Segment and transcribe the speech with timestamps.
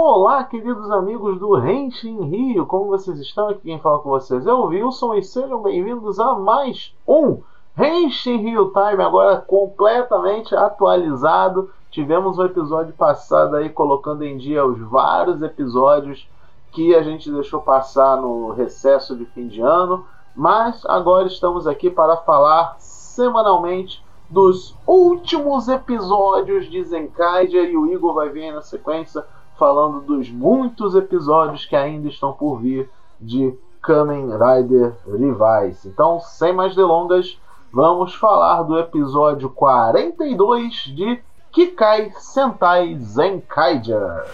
[0.00, 3.48] Olá, queridos amigos do Renshin Rio, como vocês estão?
[3.48, 7.42] Aqui quem fala com vocês é o Wilson e sejam bem-vindos a mais um
[7.74, 11.72] Renshin Rio Time, agora completamente atualizado.
[11.90, 16.28] Tivemos um episódio passado aí colocando em dia os vários episódios
[16.70, 21.90] que a gente deixou passar no recesso de fim de ano, mas agora estamos aqui
[21.90, 29.24] para falar semanalmente dos últimos episódios de Zenkaiger e o Igor vai vir na sequência
[29.58, 32.88] falando dos muitos episódios que ainda estão por vir
[33.20, 35.84] de Kamen Rider Rivais.
[35.84, 37.38] Então, sem mais delongas,
[37.72, 41.20] vamos falar do episódio 42 de
[41.50, 44.24] Kikai Sentai Zenkaiger.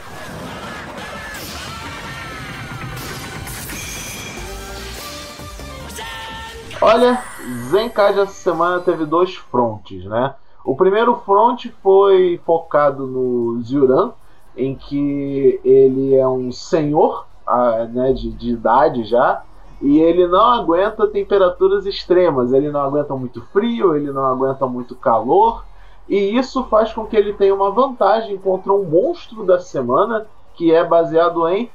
[6.82, 7.22] Olha,
[7.70, 10.34] Zenkaiger essa semana teve dois frontes, né?
[10.64, 14.12] O primeiro front foi focado no Zyuran,
[14.56, 19.42] em que ele é um senhor ah, né, de, de idade já,
[19.82, 24.94] e ele não aguenta temperaturas extremas, ele não aguenta muito frio, ele não aguenta muito
[24.94, 25.64] calor,
[26.08, 30.72] e isso faz com que ele tenha uma vantagem contra um monstro da semana que
[30.72, 31.70] é baseado em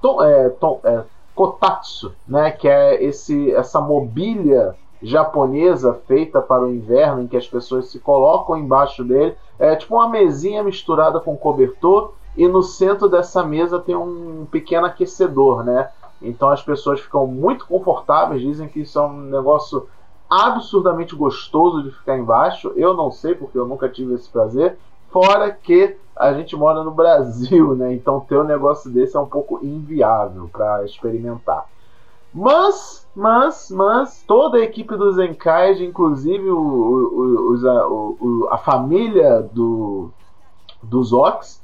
[0.00, 1.02] to, é, to, é,
[1.34, 7.46] kotatsu, né, que é esse, essa mobília japonesa feita para o inverno, em que as
[7.46, 9.34] pessoas se colocam embaixo dele.
[9.58, 14.86] É tipo uma mesinha misturada com cobertor e no centro dessa mesa tem um pequeno
[14.86, 15.90] aquecedor, né?
[16.22, 19.86] Então as pessoas ficam muito confortáveis, dizem que isso é um negócio
[20.28, 22.72] absurdamente gostoso de ficar embaixo.
[22.74, 24.78] Eu não sei porque eu nunca tive esse prazer.
[25.10, 27.92] Fora que a gente mora no Brasil, né?
[27.92, 31.66] Então ter um negócio desse é um pouco inviável para experimentar.
[32.32, 39.42] Mas, mas, mas, toda a equipe do Zenkai, inclusive o, o, o, a, a, família
[39.52, 40.10] do,
[40.82, 41.60] dos Ox,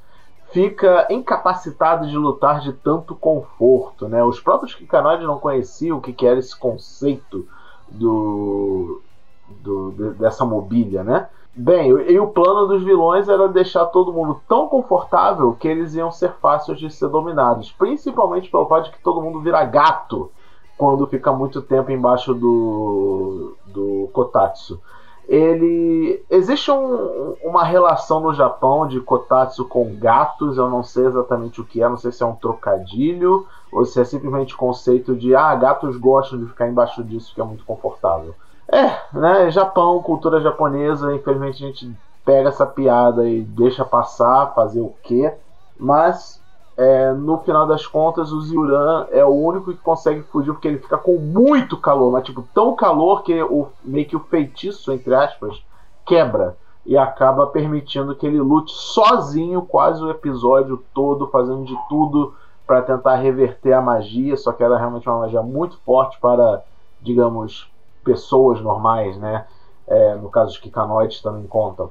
[0.51, 4.23] fica incapacitado de lutar de tanto conforto, né?
[4.23, 7.47] Os próprios Kikanoid não conheciam o que, era esse conceito
[7.89, 9.01] do,
[9.49, 11.29] do dessa mobília, né?
[11.55, 16.12] Bem, e o plano dos vilões era deixar todo mundo tão confortável que eles iam
[16.12, 20.31] ser fáceis de ser dominados, principalmente pelo fato de que todo mundo vira gato
[20.77, 24.79] quando fica muito tempo embaixo do, do Kotatsu
[25.28, 31.60] ele existe um, uma relação no Japão de Kotatsu com gatos, eu não sei exatamente
[31.60, 35.34] o que é, não sei se é um trocadilho ou se é simplesmente conceito de
[35.34, 38.34] ah, gatos gostam de ficar embaixo disso que é muito confortável.
[38.69, 41.93] É, né, Japão, cultura japonesa, infelizmente a gente
[42.25, 45.32] pega essa piada e deixa passar, fazer o quê?
[45.78, 46.41] Mas
[46.76, 50.78] é, no final das contas, o Zyuran é o único que consegue fugir porque ele
[50.78, 55.14] fica com muito calor, mas tipo, tão calor que o, meio que o feitiço, entre
[55.14, 55.62] aspas,
[56.04, 62.34] quebra e acaba permitindo que ele lute sozinho quase o episódio todo, fazendo de tudo
[62.66, 66.62] para tentar reverter a magia, só que ela é realmente uma magia muito forte para,
[67.00, 67.70] digamos,
[68.04, 69.47] pessoas normais, né?
[69.87, 71.91] É, no caso dos Kikanoides também contam.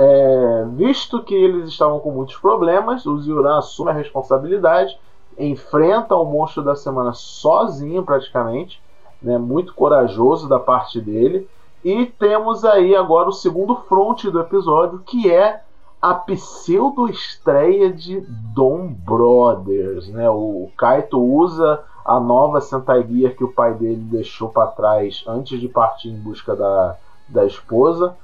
[0.00, 4.96] É, visto que eles estavam com muitos problemas, o Zyuran assume a responsabilidade,
[5.36, 8.80] enfrenta o monstro da semana sozinho praticamente,
[9.20, 11.48] né, muito corajoso da parte dele.
[11.84, 15.62] E temos aí agora o segundo fronte do episódio, que é
[16.00, 18.20] a pseudo-estreia de
[18.54, 20.06] Dom Brothers.
[20.08, 20.30] Né?
[20.30, 25.60] O Kaito usa a nova Sentai Gear que o pai dele deixou para trás antes
[25.60, 26.96] de partir em busca da,
[27.28, 28.16] da esposa.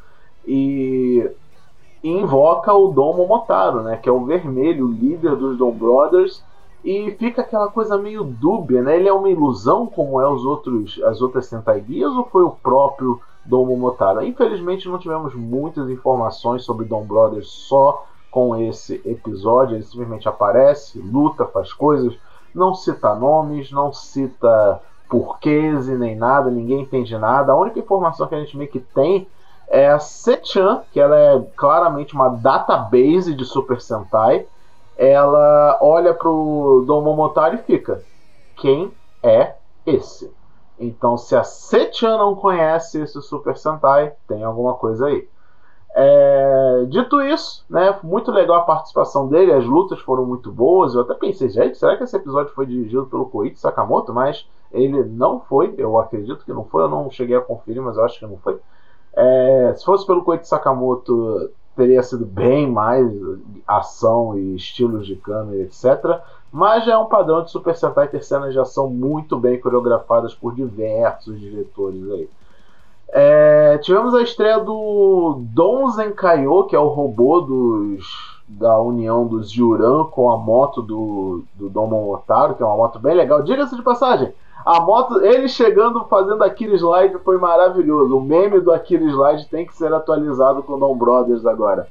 [0.47, 1.29] E
[2.05, 6.45] e invoca o Dom Momotaro, né, que é o vermelho, o líder dos Dom Brothers,
[6.85, 8.97] e fica aquela coisa meio dúbia, né?
[8.97, 12.51] Ele é uma ilusão como é os outros as outras Sentai Guias ou foi o
[12.51, 14.23] próprio Dom Momotaro?
[14.23, 20.99] Infelizmente não tivemos muitas informações sobre Dom Brothers só com esse episódio, ele simplesmente aparece,
[20.99, 22.15] luta, faz coisas,
[22.55, 24.79] não cita nomes, não cita
[25.09, 27.53] porquês e nem nada, ninguém entende nada.
[27.53, 29.27] A única informação que a gente meio que tem
[29.69, 34.47] é a Sechan, que ela é claramente uma database de Super Sentai.
[34.97, 38.03] Ela olha pro Dom Momotaro e fica:
[38.57, 40.33] quem é esse?
[40.79, 45.29] Então, se a Sechan não conhece esse Super Sentai, tem alguma coisa aí.
[45.97, 50.95] É, dito isso, né, muito legal a participação dele, as lutas foram muito boas.
[50.95, 54.13] Eu até pensei, gente, será que esse episódio foi dirigido pelo Koichi Sakamoto?
[54.13, 57.97] Mas ele não foi, eu acredito que não foi, eu não cheguei a conferir, mas
[57.97, 58.59] eu acho que não foi.
[59.17, 63.11] É, se fosse pelo Koichi Sakamoto, teria sido bem mais
[63.67, 66.21] ação e estilos de câmera, etc.
[66.53, 70.35] Mas já é um padrão de Super Sentai ter cenas de ação muito bem coreografadas
[70.35, 72.29] por diversos diretores aí.
[73.09, 78.05] É, tivemos a estreia do Don Zenkaio, que é o robô dos,
[78.49, 82.99] da união dos Yuran com a moto do, do Dom Momotaro, que é uma moto
[82.99, 83.43] bem legal.
[83.43, 84.33] Diga-se de passagem,
[84.65, 88.17] a moto, ele chegando fazendo Akira Slide foi maravilhoso.
[88.17, 91.87] O meme do Akira Slide tem que ser atualizado com o Dom Brothers agora.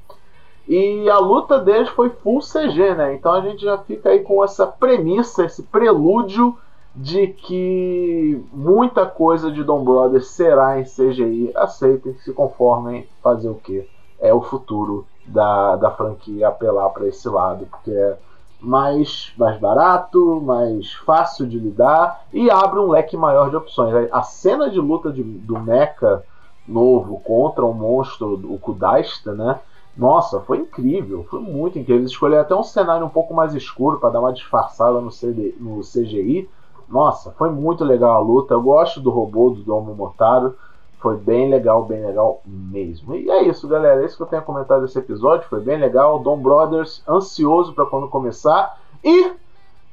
[0.67, 3.13] E a luta deles foi full CG, né?
[3.13, 6.57] Então a gente já fica aí com essa premissa, esse prelúdio
[6.95, 11.51] de que muita coisa de Dom Brothers será em CGI.
[11.55, 13.87] Aceitem, se conformem, fazer o que?
[14.19, 18.17] É o futuro da, da franquia apelar para esse lado, porque é
[18.63, 23.93] mais, mais barato, mais fácil de lidar e abre um leque maior de opções.
[24.11, 26.23] A cena de luta de, do Mecha
[26.65, 29.59] novo contra o monstro, o Kudaista, né?
[29.95, 32.01] Nossa, foi incrível, foi muito incrível.
[32.01, 35.53] Eles escolheram até um cenário um pouco mais escuro para dar uma disfarçada no, CD,
[35.59, 36.49] no CGI.
[36.87, 38.53] Nossa, foi muito legal a luta.
[38.53, 40.55] Eu gosto do robô do Domo Motaro.
[41.03, 43.13] Foi bem legal, bem legal mesmo.
[43.13, 44.01] E é isso, galera.
[44.01, 45.49] É isso que eu tenho a comentar desse episódio.
[45.49, 46.17] Foi bem legal.
[46.19, 48.79] Dom Brothers, ansioso para quando começar.
[49.03, 49.33] E,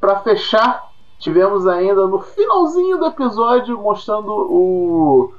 [0.00, 5.32] para fechar, tivemos ainda no finalzinho do episódio mostrando o,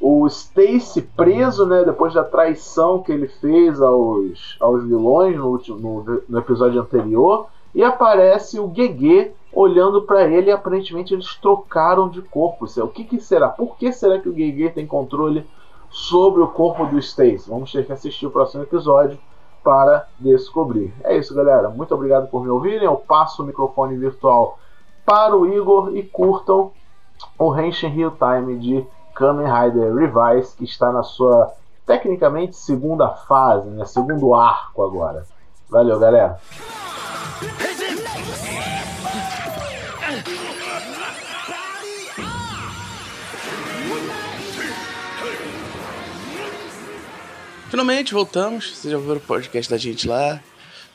[0.00, 1.82] o Stacy preso, né?
[1.82, 7.48] Depois da traição que ele fez aos, aos vilões no, no, no episódio anterior.
[7.74, 12.64] E aparece o Gegê olhando para ele aparentemente eles trocaram de corpo.
[12.64, 13.48] O que, que será?
[13.48, 15.46] Por que será que o Gege tem controle
[15.90, 17.48] sobre o corpo do Stacy?
[17.48, 19.18] Vamos ter que assistir o próximo episódio
[19.62, 20.94] para descobrir.
[21.04, 21.68] É isso, galera.
[21.68, 22.84] Muito obrigado por me ouvirem.
[22.84, 24.58] Eu passo o microfone virtual
[25.04, 26.72] para o Igor e curtam
[27.38, 31.52] o Henshin Real Time de Kamen Rider Revise, que está na sua
[31.84, 33.84] tecnicamente segunda fase, né?
[33.84, 35.26] segundo arco agora.
[35.68, 36.40] Valeu, galera.
[47.70, 48.68] Finalmente voltamos.
[48.68, 50.42] Vocês já ouviram o podcast da gente lá,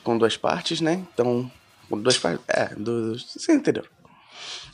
[0.03, 1.05] com duas partes, né?
[1.13, 1.49] Então,
[1.89, 2.43] com duas partes.
[2.49, 3.85] É, você entendeu?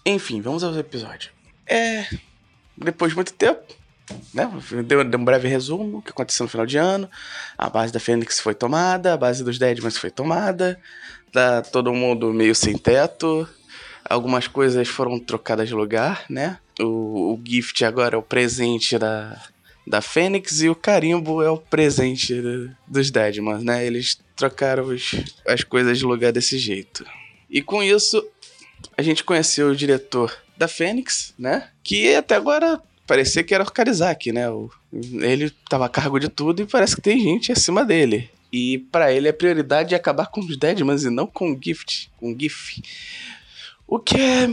[0.04, 1.32] Enfim, vamos ao episódio.
[1.68, 2.08] É.
[2.76, 3.62] Depois de muito tempo,
[4.34, 4.52] né?
[4.84, 7.08] Deu, deu um breve resumo o que aconteceu no final de ano.
[7.56, 10.82] A base da Fênix foi tomada, a base dos Deadmans foi tomada.
[11.32, 13.48] Tá todo mundo meio sem teto.
[14.10, 16.58] Algumas coisas foram trocadas de lugar, né?
[16.80, 19.40] O, o gift agora é o presente da,
[19.86, 22.42] da Fênix e o carimbo é o presente
[22.88, 23.86] dos Deadmans, né?
[23.86, 25.12] Eles trocaram os,
[25.48, 27.06] as coisas de lugar desse jeito.
[27.50, 28.26] E com isso,
[28.98, 31.70] a gente conheceu o diretor da Fênix, né?
[31.84, 34.50] Que até agora parecia que era o Karizaki, né?
[34.50, 38.30] O, ele estava a cargo de tudo e parece que tem gente acima dele.
[38.52, 42.12] E para ele a prioridade é acabar com os Deadmans e não com o Gift,
[42.18, 42.82] com o GIF.
[43.88, 44.48] O que é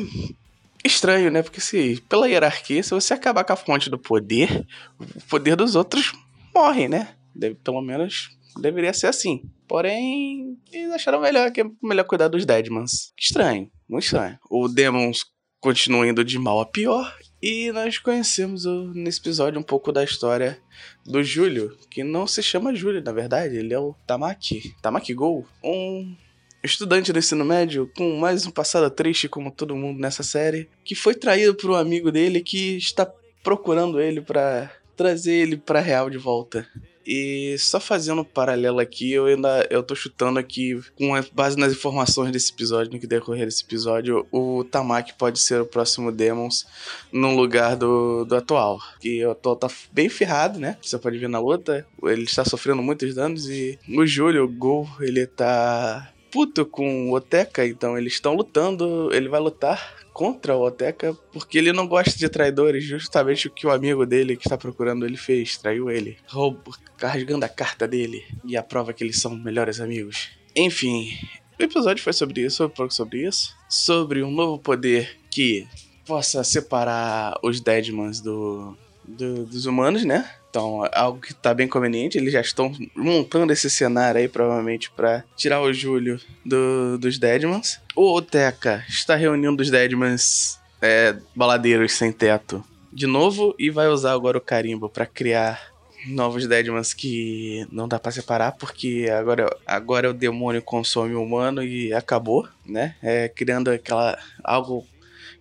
[0.85, 1.43] estranho, né?
[1.43, 4.67] Porque se pela hierarquia, se você acabar com a fonte do poder,
[4.99, 6.13] o poder dos outros
[6.55, 7.15] morre, né?
[7.35, 8.31] Deve, pelo menos
[8.61, 9.43] deveria ser assim.
[9.67, 13.13] Porém, eles acharam melhor que melhor cuidar dos Deadmans.
[13.19, 14.39] Estranho, muito estranho.
[14.51, 15.25] O Demons
[15.61, 17.15] continua indo de mal a pior.
[17.41, 18.65] E nós conhecemos
[18.95, 20.59] nesse episódio um pouco da história
[21.07, 24.75] do Júlio, que não se chama Júlio, na verdade, ele é o Tamaki.
[24.83, 26.17] Tamaki Go, um
[26.63, 30.95] estudante do ensino médio com mais um passado triste como todo mundo nessa série, que
[30.95, 33.11] foi traído por um amigo dele que está
[33.43, 36.67] procurando ele para trazer ele para real de volta.
[37.11, 41.73] E só fazendo um paralelo aqui, eu ainda eu tô chutando aqui, com base nas
[41.73, 46.67] informações desse episódio, no que decorrer desse episódio, o Tamaki pode ser o próximo Demons
[47.11, 48.79] no lugar do, do atual.
[49.01, 50.77] Que o atual tá bem ferrado, né?
[50.83, 54.87] Você pode ver na luta, ele está sofrendo muitos danos e o Júlio, o Gol,
[55.01, 60.63] ele tá puto com o Oteka, então eles estão lutando, ele vai lutar contra o
[60.63, 64.59] Oteka porque ele não gosta de traidores, justamente o que o amigo dele que está
[64.59, 69.21] procurando ele fez, traiu ele, roubou, carregando a carta dele e a prova que eles
[69.21, 70.31] são melhores amigos.
[70.57, 71.17] Enfim,
[71.59, 75.67] o episódio foi sobre isso, foi um pouco sobre isso, sobre um novo poder que
[76.05, 78.77] possa separar os Deadmans do,
[79.17, 80.29] do dos humanos, né?
[80.51, 82.17] Então, é algo que tá bem conveniente.
[82.17, 87.81] Eles já estão montando esse cenário aí, provavelmente, para tirar o Júlio do, dos Deadmans.
[87.95, 94.13] O Oteca está reunindo os Deadmans é, baladeiros sem teto de novo e vai usar
[94.13, 95.61] agora o carimbo para criar
[96.07, 101.63] novos Deadmans que não dá para separar porque agora, agora o demônio consome o humano
[101.63, 102.95] e acabou, né?
[103.03, 104.87] É, criando aquela algo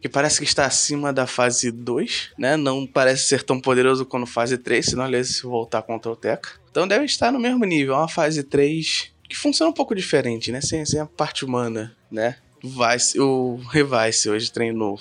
[0.01, 2.56] que parece que está acima da fase 2, né?
[2.56, 6.50] Não parece ser tão poderoso quanto fase 3, senão ele se voltar contra o Teca.
[6.70, 10.51] Então deve estar no mesmo nível, é uma fase 3 que funciona um pouco diferente,
[10.51, 10.62] né?
[10.62, 12.38] Sem, sem a parte humana, né?
[12.63, 15.00] Vice, o Revice hoje treinou.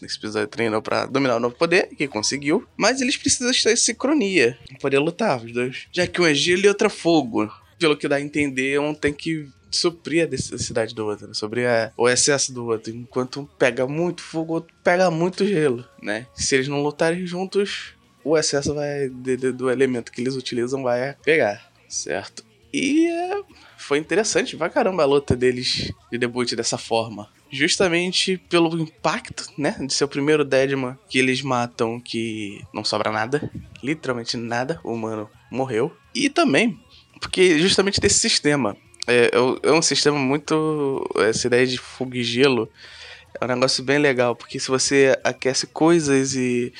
[0.00, 2.66] Nesse episódio treinou para dominar o novo poder, que conseguiu.
[2.76, 5.86] Mas eles precisam estar em sincronia poder lutar, os dois.
[5.92, 7.50] Já que um é gelo e outro é fogo.
[7.78, 11.34] pelo que dá a entender, um tem que suprir a necessidade do outro, né?
[11.34, 12.92] sobre a, o excesso do outro.
[12.92, 16.26] Enquanto um pega muito fogo, o outro pega muito gelo, né?
[16.34, 17.94] Se eles não lutarem juntos,
[18.24, 22.44] o excesso vai de, de, do elemento que eles utilizam vai pegar, certo?
[22.72, 23.42] E é,
[23.78, 27.28] foi interessante pra caramba a luta deles de debut dessa forma.
[27.48, 29.76] Justamente pelo impacto, né?
[29.80, 33.50] De ser o primeiro Deadman que eles matam que não sobra nada.
[33.82, 34.80] Literalmente nada.
[34.82, 35.96] O humano morreu.
[36.12, 36.78] E também
[37.20, 38.76] porque justamente desse sistema.
[39.06, 39.30] É,
[39.62, 41.08] é, um sistema muito.
[41.16, 42.68] Essa ideia de fogo e gelo
[43.40, 46.72] é um negócio bem legal, porque se você aquece coisas e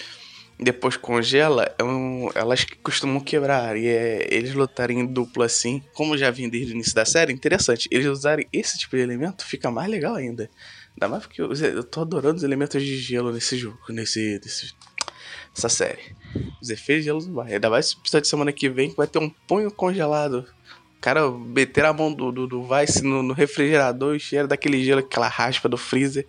[0.59, 3.77] depois congela, é um, elas costumam quebrar.
[3.77, 7.33] E é, eles lutarem em duplo assim, como já vim desde o início da série,
[7.33, 7.89] interessante.
[7.93, 10.51] Eles usarem esse tipo de elemento fica mais legal ainda.
[10.95, 14.75] Ainda mais porque eu, eu tô adorando os elementos de gelo nesse jogo, nesse, nesse
[15.57, 16.17] essa série.
[16.61, 17.55] Os efeitos de gelo vai.
[17.55, 20.47] Ainda mais se precisar de semana que vem que vai ter um punho congelado
[21.07, 24.99] cara meter a mão do, do, do Vice no, no refrigerador e cheiro daquele gelo,
[24.99, 26.27] aquela raspa do freezer,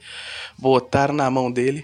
[0.55, 1.83] botaram na mão dele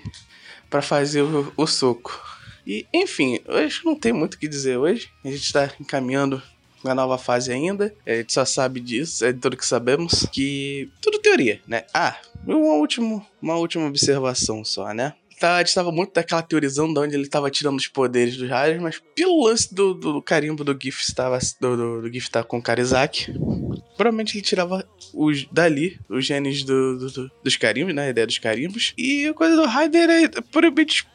[0.69, 2.21] para fazer o, o soco.
[2.67, 5.09] E, enfim, hoje não tem muito o que dizer hoje.
[5.25, 6.39] A gente está encaminhando
[6.83, 7.91] uma nova fase ainda.
[8.05, 10.27] A gente só sabe disso, é tudo que sabemos.
[10.31, 10.87] Que.
[11.01, 11.85] Tudo teoria, né?
[11.95, 15.15] Ah, uma, último, uma última observação só, né?
[15.39, 18.49] Tá, a gente tava muito daquela teorizando de onde ele tava tirando os poderes dos
[18.49, 22.43] raios, mas pelo lance do, do carimbo do GIF estava do, do, do GIF tá
[22.43, 23.33] com o Karizak,
[23.95, 28.07] provavelmente ele tirava os dali, os genes do, do, dos carimbos, né?
[28.07, 28.93] A ideia dos carimbos.
[28.97, 31.05] E a coisa do Raider é puramente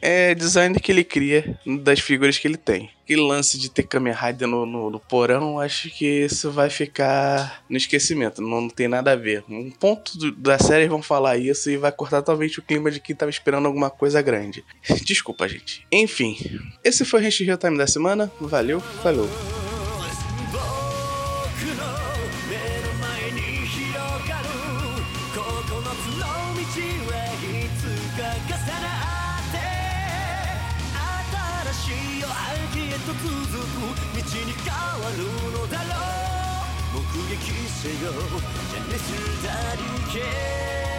[0.00, 2.90] é design que ele cria das figuras que ele tem.
[3.04, 7.62] Aquele lance de ter Kamen Rider no, no, no, porão, acho que isso vai ficar
[7.68, 8.40] no esquecimento.
[8.40, 9.44] Não, não tem nada a ver.
[9.48, 13.00] Um ponto do, da série vão falar isso e vai cortar totalmente o clima de
[13.00, 14.64] quem tava esperando alguma coisa grande.
[15.04, 15.86] Desculpa, gente.
[15.90, 16.36] Enfim,
[16.84, 18.30] esse foi o Real Time da semana.
[18.40, 19.28] Valeu, falou.
[35.02, 35.90] わるのだろ
[36.94, 37.02] う。
[37.02, 37.02] 目
[37.34, 38.12] 撃せよ。
[38.70, 39.82] ジャニスダだケ
[40.12, 40.91] け。